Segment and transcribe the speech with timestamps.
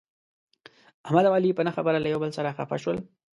[1.05, 2.97] احمد او علي په نه خبره یو له بل سره خپه شول.